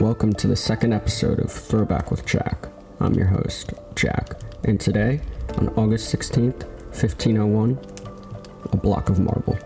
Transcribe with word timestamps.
Welcome 0.00 0.32
to 0.34 0.48
the 0.48 0.56
second 0.56 0.92
episode 0.92 1.38
of 1.38 1.52
Throwback 1.52 2.10
with 2.10 2.26
Jack. 2.26 2.66
I'm 2.98 3.14
your 3.14 3.28
host, 3.28 3.74
Jack, 3.94 4.40
and 4.64 4.80
today, 4.80 5.20
on 5.56 5.68
August 5.76 6.12
16th, 6.12 6.64
1501, 6.88 7.78
a 8.72 8.76
block 8.76 9.08
of 9.08 9.20
marble. 9.20 9.56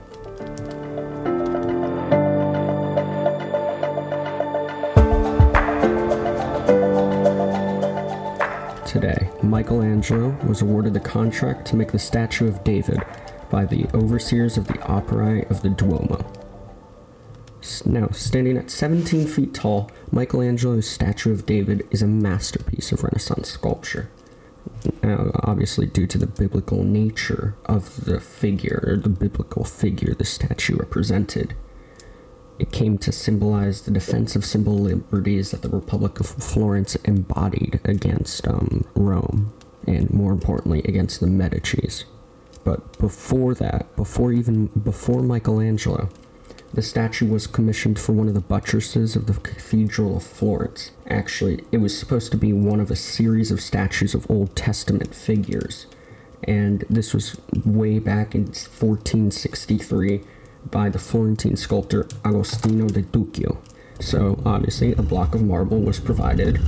Today, 8.86 9.30
Michelangelo 9.42 10.36
was 10.46 10.60
awarded 10.60 10.92
the 10.92 11.00
contract 11.00 11.66
to 11.68 11.76
make 11.76 11.90
the 11.90 11.98
statue 11.98 12.48
of 12.48 12.62
David 12.64 13.02
by 13.48 13.64
the 13.64 13.86
overseers 13.94 14.58
of 14.58 14.66
the 14.66 14.78
Opera 14.82 15.46
of 15.48 15.62
the 15.62 15.70
Duomo. 15.70 16.37
Now, 17.84 18.08
standing 18.12 18.56
at 18.56 18.70
17 18.70 19.26
feet 19.26 19.54
tall, 19.54 19.90
Michelangelo's 20.10 20.88
statue 20.88 21.32
of 21.32 21.46
David 21.46 21.86
is 21.90 22.02
a 22.02 22.06
masterpiece 22.06 22.92
of 22.92 23.02
Renaissance 23.02 23.50
sculpture. 23.50 24.10
Now, 25.02 25.30
obviously, 25.34 25.86
due 25.86 26.06
to 26.06 26.18
the 26.18 26.26
biblical 26.26 26.82
nature 26.82 27.56
of 27.66 28.04
the 28.04 28.20
figure, 28.20 28.84
or 28.86 28.96
the 28.96 29.08
biblical 29.08 29.64
figure 29.64 30.14
the 30.14 30.24
statue 30.24 30.76
represented, 30.76 31.54
it 32.58 32.72
came 32.72 32.98
to 32.98 33.12
symbolize 33.12 33.82
the 33.82 33.90
defense 33.90 34.34
of 34.34 34.44
liberties 34.66 35.52
that 35.52 35.62
the 35.62 35.68
Republic 35.68 36.20
of 36.20 36.26
Florence 36.26 36.96
embodied 37.04 37.80
against 37.84 38.48
um, 38.48 38.84
Rome, 38.94 39.52
and 39.86 40.10
more 40.10 40.32
importantly, 40.32 40.80
against 40.84 41.20
the 41.20 41.26
Medicis. 41.26 42.04
But 42.64 42.98
before 42.98 43.54
that, 43.54 43.94
before 43.96 44.32
even 44.32 44.66
before 44.66 45.22
Michelangelo, 45.22 46.08
the 46.72 46.82
statue 46.82 47.26
was 47.26 47.46
commissioned 47.46 47.98
for 47.98 48.12
one 48.12 48.28
of 48.28 48.34
the 48.34 48.40
buttresses 48.40 49.16
of 49.16 49.26
the 49.26 49.34
Cathedral 49.34 50.16
of 50.18 50.22
Florence. 50.22 50.90
Actually, 51.08 51.64
it 51.72 51.78
was 51.78 51.98
supposed 51.98 52.30
to 52.32 52.36
be 52.36 52.52
one 52.52 52.80
of 52.80 52.90
a 52.90 52.96
series 52.96 53.50
of 53.50 53.60
statues 53.60 54.14
of 54.14 54.30
Old 54.30 54.54
Testament 54.54 55.14
figures. 55.14 55.86
And 56.44 56.84
this 56.90 57.14
was 57.14 57.40
way 57.64 57.98
back 57.98 58.34
in 58.34 58.42
1463 58.42 60.20
by 60.70 60.88
the 60.88 60.98
Florentine 60.98 61.56
sculptor 61.56 62.06
Agostino 62.24 62.86
de 62.88 63.02
Duccio. 63.02 63.58
So, 64.00 64.40
obviously, 64.44 64.92
a 64.92 65.02
block 65.02 65.34
of 65.34 65.42
marble 65.42 65.80
was 65.80 65.98
provided. 65.98 66.60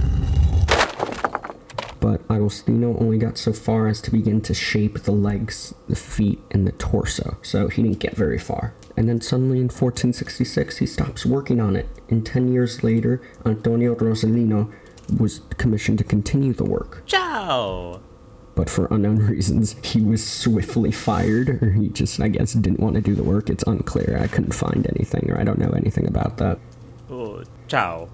But 2.01 2.23
Agostino 2.31 2.97
only 2.99 3.19
got 3.19 3.37
so 3.37 3.53
far 3.53 3.87
as 3.87 4.01
to 4.03 4.11
begin 4.11 4.41
to 4.43 4.55
shape 4.55 5.01
the 5.01 5.13
legs, 5.13 5.75
the 5.89 5.97
feet, 5.97 6.41
and 6.51 6.67
the 6.67 6.73
torso, 6.73 7.37
so 7.43 7.69
he 7.69 7.83
didn't 7.83 7.99
get 7.99 8.17
very 8.17 8.39
far. 8.39 8.75
And 8.97 9.09
then 9.09 9.21
suddenly 9.21 9.59
in 9.59 9.65
1466, 9.65 10.79
he 10.79 10.87
stops 10.87 11.27
working 11.27 11.61
on 11.61 11.77
it. 11.77 11.89
And 12.09 12.25
10 12.25 12.53
years 12.53 12.83
later, 12.83 13.21
Antonio 13.45 13.95
Rossellino 13.95 14.73
was 15.19 15.41
commissioned 15.59 15.99
to 15.99 16.05
continue 16.05 16.53
the 16.53 16.65
work. 16.65 17.03
Ciao! 17.07 18.01
But 18.55 18.69
for 18.69 18.87
unknown 18.91 19.17
reasons, 19.27 19.77
he 19.83 20.01
was 20.01 20.27
swiftly 20.27 20.93
fired, 20.93 21.63
or 21.63 21.73
he 21.73 21.89
just, 21.89 22.21
I 22.21 22.29
guess, 22.29 22.53
didn't 22.55 22.81
want 22.81 22.95
to 22.97 23.01
do 23.01 23.15
the 23.15 23.23
work. 23.23 23.51
It's 23.51 23.65
unclear. 23.65 24.19
I 24.21 24.27
couldn't 24.27 24.55
find 24.55 24.87
anything, 24.87 25.31
or 25.31 25.39
I 25.39 25.45
don't 25.45 25.59
know 25.59 25.71
anything 25.71 26.07
about 26.07 26.39
that. 26.39 26.59
Oh, 27.11 27.43
ciao. 27.69 28.09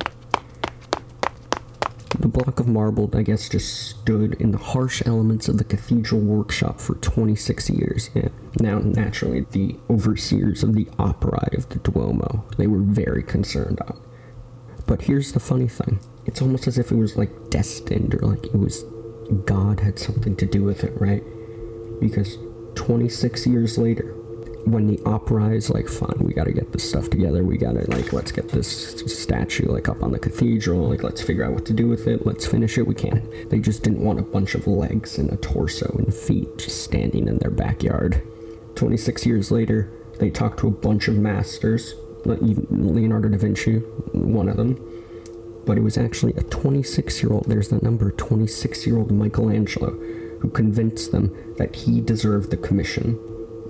The 2.26 2.42
block 2.42 2.58
of 2.58 2.66
marble, 2.66 3.08
I 3.14 3.22
guess, 3.22 3.48
just 3.48 3.72
stood 4.00 4.34
in 4.40 4.50
the 4.50 4.58
harsh 4.58 5.00
elements 5.06 5.46
of 5.48 5.58
the 5.58 5.64
cathedral 5.64 6.20
workshop 6.20 6.80
for 6.80 6.96
26 6.96 7.70
years. 7.70 8.10
Yeah. 8.14 8.30
Now, 8.58 8.80
naturally, 8.80 9.42
the 9.52 9.76
overseers 9.88 10.64
of 10.64 10.74
the 10.74 10.88
opera 10.98 11.48
of 11.52 11.68
the 11.68 11.78
Duomo, 11.78 12.44
they 12.58 12.66
were 12.66 12.80
very 12.80 13.22
concerned 13.22 13.80
on. 13.82 13.96
But 14.88 15.02
here's 15.02 15.34
the 15.34 15.38
funny 15.38 15.68
thing. 15.68 16.00
It's 16.24 16.42
almost 16.42 16.66
as 16.66 16.78
if 16.78 16.90
it 16.90 16.96
was 16.96 17.16
like 17.16 17.30
destined 17.48 18.16
or 18.16 18.26
like 18.26 18.46
it 18.46 18.58
was 18.58 18.82
God 19.44 19.78
had 19.78 19.96
something 19.96 20.34
to 20.34 20.46
do 20.46 20.64
with 20.64 20.82
it, 20.82 21.00
right? 21.00 21.22
Because 22.00 22.38
26 22.74 23.46
years 23.46 23.78
later, 23.78 24.15
when 24.66 24.88
the 24.88 25.00
opera 25.06 25.50
is 25.50 25.70
like, 25.70 25.88
fine, 25.88 26.18
we 26.18 26.34
gotta 26.34 26.52
get 26.52 26.72
this 26.72 26.88
stuff 26.88 27.08
together. 27.08 27.44
We 27.44 27.56
gotta 27.56 27.88
like, 27.88 28.12
let's 28.12 28.32
get 28.32 28.48
this 28.48 29.00
statue 29.06 29.70
like 29.70 29.88
up 29.88 30.02
on 30.02 30.10
the 30.10 30.18
cathedral. 30.18 30.88
Like, 30.88 31.04
let's 31.04 31.22
figure 31.22 31.44
out 31.44 31.52
what 31.52 31.64
to 31.66 31.72
do 31.72 31.86
with 31.86 32.08
it. 32.08 32.26
Let's 32.26 32.46
finish 32.46 32.76
it. 32.76 32.86
We 32.86 32.94
can't. 32.94 33.48
They 33.48 33.60
just 33.60 33.84
didn't 33.84 34.04
want 34.04 34.18
a 34.18 34.22
bunch 34.22 34.56
of 34.56 34.66
legs 34.66 35.18
and 35.18 35.32
a 35.32 35.36
torso 35.36 35.94
and 35.98 36.12
feet 36.12 36.58
just 36.58 36.82
standing 36.82 37.28
in 37.28 37.38
their 37.38 37.50
backyard. 37.50 38.20
26 38.74 39.24
years 39.24 39.52
later, 39.52 39.88
they 40.18 40.30
talked 40.30 40.58
to 40.60 40.66
a 40.66 40.72
bunch 40.72 41.06
of 41.06 41.16
masters, 41.16 41.94
Leonardo 42.24 43.28
da 43.28 43.38
Vinci, 43.38 43.76
one 44.12 44.48
of 44.48 44.56
them. 44.56 44.74
But 45.64 45.78
it 45.78 45.82
was 45.82 45.96
actually 45.96 46.32
a 46.32 46.42
26 46.42 47.22
year 47.22 47.32
old, 47.32 47.44
there's 47.46 47.68
that 47.68 47.84
number, 47.84 48.10
26 48.10 48.84
year 48.84 48.98
old 48.98 49.12
Michelangelo, 49.12 49.90
who 50.40 50.50
convinced 50.50 51.12
them 51.12 51.54
that 51.56 51.76
he 51.76 52.00
deserved 52.00 52.50
the 52.50 52.56
commission 52.56 53.16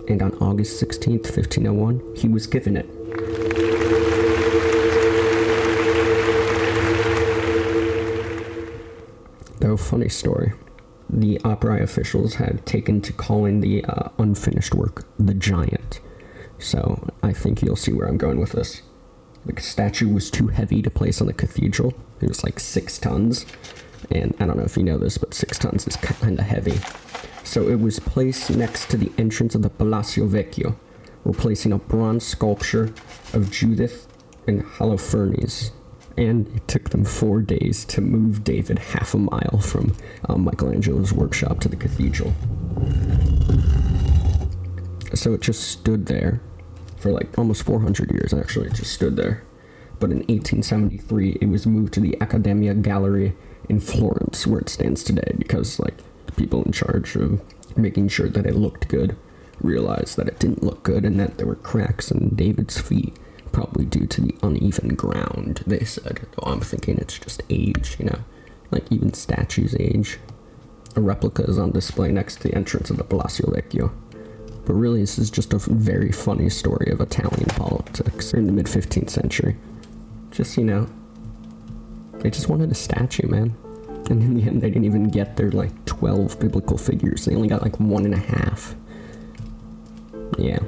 and 0.08 0.22
on 0.22 0.32
August 0.38 0.82
16th, 0.82 1.24
1501, 1.24 2.16
he 2.16 2.28
was 2.28 2.46
given 2.46 2.76
it. 2.76 2.86
Though, 9.60 9.76
funny 9.76 10.08
story, 10.08 10.52
the 11.08 11.40
opera 11.44 11.82
officials 11.82 12.34
had 12.34 12.64
taken 12.66 13.00
to 13.02 13.12
calling 13.12 13.60
the 13.60 13.84
uh, 13.84 14.10
unfinished 14.18 14.74
work 14.74 15.04
the 15.18 15.34
Giant. 15.34 16.00
So, 16.58 17.08
I 17.22 17.32
think 17.32 17.62
you'll 17.62 17.76
see 17.76 17.92
where 17.92 18.08
I'm 18.08 18.18
going 18.18 18.38
with 18.38 18.52
this. 18.52 18.82
The 19.44 19.60
statue 19.60 20.12
was 20.12 20.30
too 20.30 20.48
heavy 20.48 20.82
to 20.82 20.90
place 20.90 21.20
on 21.20 21.26
the 21.26 21.32
cathedral. 21.32 21.94
It 22.20 22.28
was 22.28 22.42
like 22.42 22.58
six 22.58 22.98
tons. 22.98 23.46
And 24.10 24.34
I 24.38 24.46
don't 24.46 24.56
know 24.56 24.64
if 24.64 24.76
you 24.76 24.82
know 24.82 24.98
this, 24.98 25.18
but 25.18 25.34
six 25.34 25.58
tons 25.58 25.86
is 25.86 25.96
kind 25.96 26.38
of 26.38 26.44
heavy. 26.44 26.78
So 27.46 27.68
it 27.68 27.78
was 27.78 28.00
placed 28.00 28.50
next 28.50 28.90
to 28.90 28.96
the 28.96 29.12
entrance 29.16 29.54
of 29.54 29.62
the 29.62 29.70
Palazzo 29.70 30.26
Vecchio, 30.26 30.74
replacing 31.24 31.72
a 31.72 31.78
bronze 31.78 32.26
sculpture 32.26 32.92
of 33.32 33.52
Judith 33.52 34.08
and 34.48 34.64
Holofernes. 34.64 35.70
And 36.18 36.48
it 36.56 36.66
took 36.66 36.90
them 36.90 37.04
four 37.04 37.40
days 37.42 37.84
to 37.86 38.00
move 38.00 38.42
David 38.42 38.80
half 38.80 39.14
a 39.14 39.18
mile 39.18 39.60
from 39.62 39.96
um, 40.28 40.44
Michelangelo's 40.44 41.12
workshop 41.12 41.60
to 41.60 41.68
the 41.68 41.76
cathedral. 41.76 42.34
So 45.14 45.32
it 45.32 45.40
just 45.40 45.68
stood 45.68 46.06
there 46.06 46.40
for 46.96 47.12
like 47.12 47.38
almost 47.38 47.62
400 47.62 48.10
years, 48.10 48.34
actually. 48.34 48.66
It 48.66 48.74
just 48.74 48.92
stood 48.92 49.14
there. 49.14 49.44
But 50.00 50.10
in 50.10 50.18
1873, 50.18 51.38
it 51.40 51.48
was 51.48 51.64
moved 51.64 51.94
to 51.94 52.00
the 52.00 52.20
Accademia 52.20 52.74
Gallery 52.74 53.36
in 53.68 53.78
Florence, 53.78 54.48
where 54.48 54.60
it 54.60 54.68
stands 54.68 55.04
today, 55.04 55.32
because 55.38 55.78
like 55.78 55.94
people 56.36 56.62
in 56.62 56.72
charge 56.72 57.16
of 57.16 57.40
making 57.76 58.08
sure 58.08 58.28
that 58.28 58.46
it 58.46 58.54
looked 58.54 58.88
good 58.88 59.16
realized 59.60 60.16
that 60.16 60.28
it 60.28 60.38
didn't 60.38 60.62
look 60.62 60.82
good 60.82 61.04
and 61.04 61.18
that 61.20 61.38
there 61.38 61.46
were 61.46 61.56
cracks 61.56 62.10
in 62.10 62.34
David's 62.34 62.80
feet, 62.80 63.16
probably 63.52 63.84
due 63.84 64.06
to 64.06 64.20
the 64.20 64.34
uneven 64.42 64.94
ground. 64.94 65.62
They 65.66 65.84
said. 65.84 66.26
Though 66.32 66.50
I'm 66.50 66.60
thinking 66.60 66.98
it's 66.98 67.18
just 67.18 67.42
age, 67.50 67.96
you 67.98 68.06
know, 68.06 68.18
like 68.70 68.90
even 68.90 69.14
statues 69.14 69.74
age. 69.78 70.18
A 70.94 71.00
replica 71.00 71.42
is 71.44 71.58
on 71.58 71.72
display 71.72 72.10
next 72.10 72.36
to 72.36 72.48
the 72.48 72.54
entrance 72.54 72.90
of 72.90 72.96
the 72.96 73.04
Palazzo 73.04 73.50
Vecchio. 73.50 73.92
But 74.64 74.74
really, 74.74 75.00
this 75.00 75.18
is 75.18 75.30
just 75.30 75.52
a 75.52 75.58
very 75.58 76.10
funny 76.10 76.48
story 76.48 76.90
of 76.90 77.00
Italian 77.00 77.48
politics 77.50 78.32
in 78.32 78.46
the 78.46 78.52
mid 78.52 78.66
15th 78.66 79.10
century. 79.10 79.56
Just, 80.30 80.56
you 80.56 80.64
know, 80.64 80.88
they 82.14 82.30
just 82.30 82.48
wanted 82.48 82.70
a 82.70 82.74
statue, 82.74 83.28
man. 83.28 83.54
And 84.10 84.22
in 84.22 84.34
the 84.34 84.44
end, 84.44 84.62
they 84.62 84.68
didn't 84.68 84.84
even 84.84 85.08
get 85.08 85.36
their 85.36 85.50
like 85.50 85.84
12 85.84 86.38
biblical 86.38 86.78
figures. 86.78 87.24
They 87.24 87.34
only 87.34 87.48
got 87.48 87.62
like 87.62 87.80
one 87.80 88.04
and 88.04 88.14
a 88.14 88.18
half. 88.18 88.76
Yeah. 90.38 90.60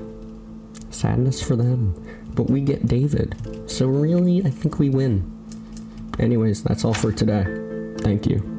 Sadness 0.90 1.40
for 1.40 1.54
them. 1.54 1.94
But 2.34 2.50
we 2.50 2.60
get 2.60 2.88
David. 2.88 3.36
So 3.70 3.86
really, 3.86 4.44
I 4.44 4.50
think 4.50 4.80
we 4.80 4.88
win. 4.88 5.30
Anyways, 6.18 6.64
that's 6.64 6.84
all 6.84 6.94
for 6.94 7.12
today. 7.12 7.44
Thank 7.98 8.26
you. 8.26 8.57